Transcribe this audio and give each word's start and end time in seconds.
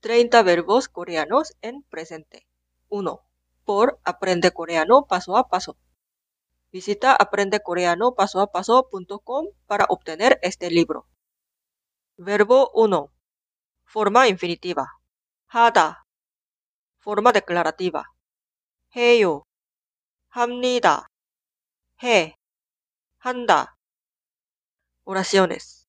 30 0.00 0.42
verbos 0.42 0.88
coreanos 0.88 1.54
en 1.62 1.82
presente. 1.82 2.46
1. 2.88 3.20
Por 3.64 4.00
Aprende 4.04 4.52
Coreano 4.52 5.06
paso 5.06 5.36
a 5.36 5.48
paso. 5.48 5.76
Visita 6.70 7.14
aprendecoreanopasoapaso.com 7.14 9.46
para 9.66 9.86
obtener 9.88 10.38
este 10.42 10.70
libro. 10.70 11.06
Verbo 12.16 12.70
1. 12.74 13.10
Forma 13.84 14.28
infinitiva. 14.28 15.00
하다. 15.46 16.04
Forma 17.00 17.32
declarativa. 17.32 18.04
해요. 18.96 19.44
합니다. 20.28 21.08
해. 22.02 22.36
한다. 23.18 23.76
Oraciones. 25.04 25.86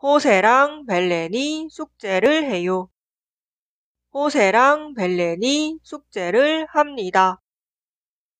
호세랑 0.00 0.86
벨렌이 0.86 1.68
숙제를 1.70 2.44
해요. 2.44 2.90
호세랑 4.13 4.95
벨렌이 4.95 5.79
숙제를 5.83 6.65
합니다. 6.71 7.39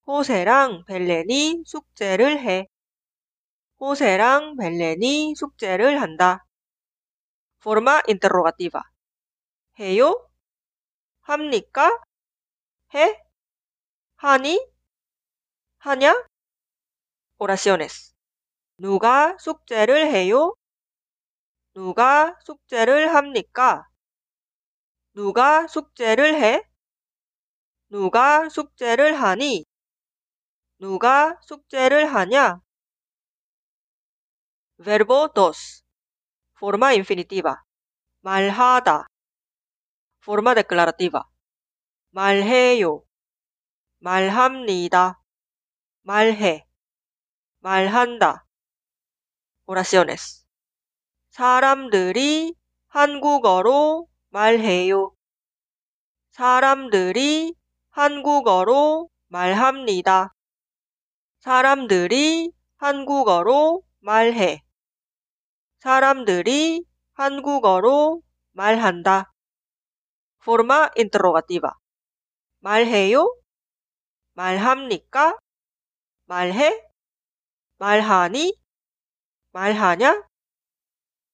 호세랑 0.07 0.85
벨렌이 0.87 1.61
숙제를 1.65 2.39
해. 2.39 2.67
호세랑 3.79 4.55
벨렌이 4.57 5.35
숙제를 5.35 6.01
한다. 6.01 6.45
Forma 7.61 8.01
interrogativa. 8.07 8.81
해요? 9.79 10.27
합니까? 11.21 11.99
해? 12.95 13.21
하니? 14.15 14.59
하냐? 15.79 16.25
Oraciones. 17.37 18.15
누가 18.77 19.37
숙제를 19.37 20.07
해요? 20.07 20.55
누가 21.73 22.35
숙제를 22.43 23.13
합니까? 23.13 23.88
누가 25.19 25.67
숙제를 25.67 26.41
해? 26.41 26.63
누가 27.89 28.47
숙제를 28.47 29.21
하니? 29.21 29.65
누가 30.79 31.37
숙제를 31.41 32.15
하냐? 32.15 32.61
Verbo 34.81 35.27
2. 35.35 35.83
Forma 36.55 36.95
infinitiva. 36.95 37.57
말하다. 38.21 39.07
Forma 40.23 40.55
declarativa. 40.55 41.25
말해요. 42.11 43.03
말합니다. 43.97 45.19
말해. 46.03 46.65
말한다. 47.59 48.45
Oraciones. 49.67 50.47
사람들이 51.31 52.55
한국어로 52.87 54.08
말해요. 54.29 55.11
사람들이 56.31 57.55
한국어로 57.89 59.09
말합니다. 59.27 60.33
사람들이 61.39 62.51
한국어로 62.77 63.83
말해. 63.99 64.63
사람들이 65.79 66.85
한국어로 67.13 68.21
말한다. 68.51 69.31
Forma 70.41 70.89
interrogativa. 70.97 71.73
말해요? 72.59 73.35
말합니까? 74.33 75.37
말해? 76.25 76.85
말하니? 77.77 78.53
말하냐? 79.51 80.23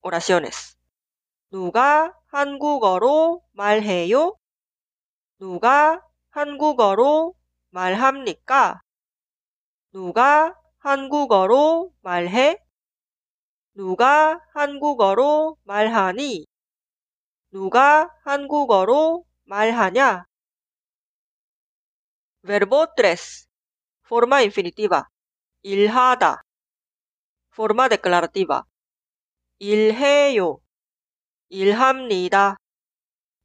Oraciones. 0.02 0.75
누가 1.52 2.14
한국어로 2.28 3.42
말해요? 3.52 4.36
누가 5.40 6.02
한국어로 6.32 7.36
말합니까? 7.70 8.82
누가 9.92 10.56
한국어로 10.80 11.94
말해? 12.02 12.58
누가 13.74 14.40
한국어로 14.54 15.58
말하니? 15.64 16.46
누가 17.52 18.10
한국어로 18.24 19.26
말하냐? 19.46 20.26
Verbo 22.46 22.86
3. 22.96 23.48
Forma 24.06 24.44
infinitiva. 24.44 25.08
일하다. 25.64 26.44
Forma 27.54 27.90
declarativa. 27.90 28.64
일해요. 29.60 30.60
일합니다. 31.50 32.58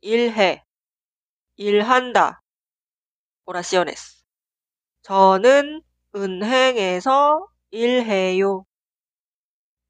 일해. 0.00 0.65
일한다. 1.56 2.43
Oraciones. 3.47 4.25
저는 5.03 5.83
은행에서 6.15 7.47
일해요. 7.71 8.65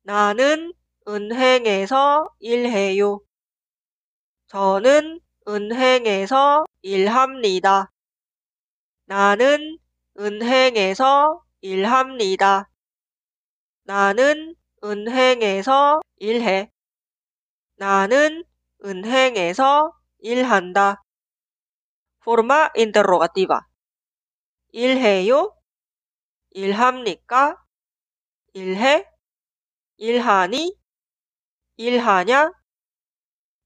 나는 0.02 0.72
은행에서 1.06 2.28
일해요. 2.40 3.20
저는 4.48 5.20
은행에서 5.46 6.64
일합니다. 6.82 7.92
나는 9.04 9.78
은행에서 10.18 11.42
일합니다. 11.60 12.68
나는 13.84 14.54
은행에서 14.82 16.00
일해. 16.16 16.70
나는 17.80 18.44
은행에서 18.84 19.90
일한다. 20.18 21.02
Forma 22.20 22.68
interrogativa. 22.76 23.60
일해요? 24.72 25.56
일합니까? 26.50 27.56
일해? 28.52 29.08
일하니? 29.96 30.76
일하냐? 31.78 32.52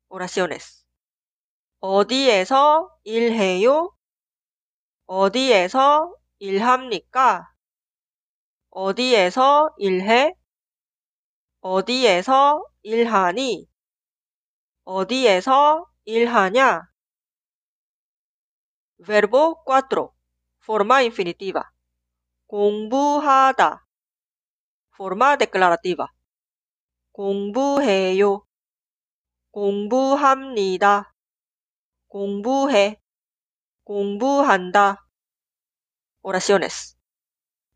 Oraciones. 0.08 0.84
어디에서 1.80 2.96
일해요? 3.02 3.90
어디에서 5.06 6.14
일합니까? 6.38 7.52
어디에서 8.70 9.74
일해? 9.78 10.34
어디에서 11.62 12.64
일하니? 12.84 13.73
어디에서 14.84 15.86
일하냐? 16.04 16.82
Verbo 18.98 19.64
4. 19.64 20.12
Forma 20.62 21.04
infinitiva. 21.04 21.62
공부하다. 22.46 23.86
Forma 24.94 25.36
declarativa. 25.38 26.06
공부해요. 27.12 28.44
공부합니다. 29.50 31.14
공부해. 32.08 33.00
공부한다. 33.84 35.06
Oraciones. 36.22 36.96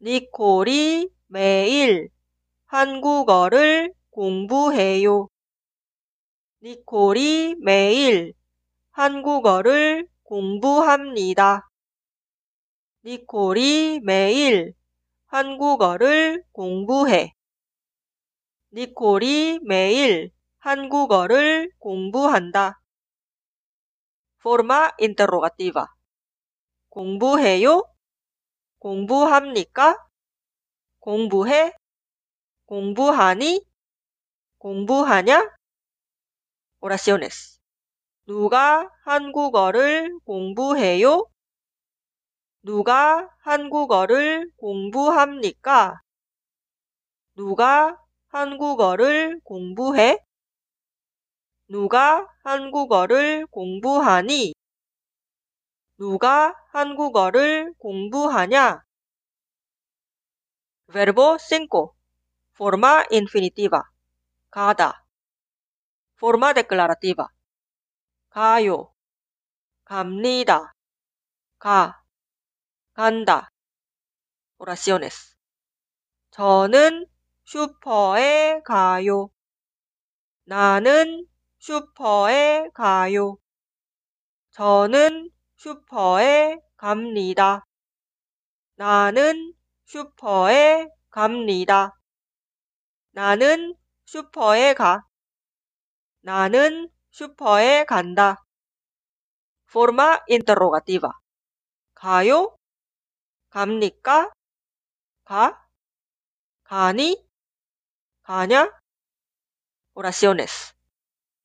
니콜이 0.01 1.11
매일 1.27 2.11
한국어를 2.67 3.93
공부해요. 4.11 5.29
니콜이 6.61 7.55
매일 7.61 8.35
한국어를 8.91 10.09
공부합니다. 10.25 11.71
니콜이 13.05 14.01
매일 14.03 14.75
한국어를 15.27 16.43
공부해. 16.51 17.33
니콜이 18.73 19.61
매일 19.63 20.33
한국어를 20.59 21.71
공부한다. 21.79 22.81
Forma 24.41 24.91
interrogativa. 25.01 25.87
공부해요? 26.89 27.85
공부합니까? 28.81 29.97
공부해? 30.99 31.73
공부하니? 32.67 33.65
공부하냐? 34.59 35.58
Oraciones. 36.81 37.59
누가 38.27 38.89
한국어를 39.05 40.17
공부해요? 40.25 41.27
누가 42.63 43.29
한국어를 43.41 44.51
공부합니까? 44.57 46.01
누가 47.35 47.99
한국어를 48.29 49.41
공부해? 49.43 50.19
누가 51.69 52.27
한국어를 52.45 53.47
공부하니? 53.47 54.55
누가 55.99 56.55
한국어를 56.73 57.75
공부하냐? 57.79 58.83
Verbo 60.93 61.37
5. 61.37 61.95
Forma 62.55 63.05
infinitiva. 63.11 63.83
가다. 64.51 65.08
Forma 66.19 66.53
declarativa. 66.53 67.29
가요, 68.31 68.93
갑니다, 69.85 70.75
가, 71.59 72.03
간다. 72.93 73.51
oraciones. 74.59 75.37
저는 76.33 77.07
슈퍼에 77.45 78.61
가요. 78.65 79.31
나는 80.45 81.27
슈퍼에 81.59 82.69
가요. 82.75 83.39
저는 84.51 85.31
슈퍼에 85.57 86.59
갑니다. 86.77 87.65
나는 88.75 89.55
슈퍼에 89.87 90.89
갑니다. 91.11 91.97
나는 93.13 93.75
슈퍼에 94.05 94.75
가. 94.75 95.08
나는 96.21 96.91
슈퍼에 97.11 97.85
간다. 97.85 98.45
Forma 99.69 100.19
interrogativa. 100.29 101.11
가요? 101.95 102.57
갑니까? 103.51 104.31
가? 105.25 105.67
가니? 106.65 107.25
가냐? 108.23 108.71
Oraciones. 109.95 110.75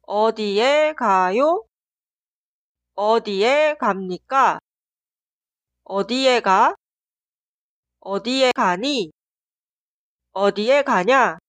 어디에 0.02 0.94
가요? 0.94 1.66
어디에 2.96 3.76
갑니까? 3.80 4.60
어디에 5.84 6.40
가? 6.42 6.76
어디에 8.00 8.52
가니? 8.52 9.12
어디에 10.34 10.84
가냐? 10.84 11.43